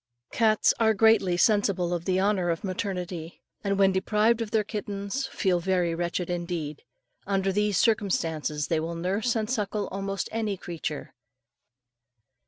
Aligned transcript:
Cats 0.31 0.73
are 0.79 0.95
greatly 0.95 1.37
sensible 1.37 1.93
of 1.93 2.05
the 2.05 2.19
honour 2.19 2.49
of 2.49 2.63
maternity, 2.63 3.43
and 3.63 3.77
when 3.77 3.91
deprived 3.91 4.41
of 4.41 4.49
their 4.49 4.63
kittens 4.63 5.27
feel 5.27 5.59
very 5.59 5.93
wretched 5.93 6.27
indeed. 6.27 6.81
Under 7.27 7.51
these 7.51 7.77
circumstances, 7.77 8.65
they 8.67 8.79
will 8.79 8.95
nurse 8.95 9.35
and 9.35 9.47
suckle 9.47 9.87
almost 9.89 10.27
any 10.31 10.57
creature. 10.57 11.13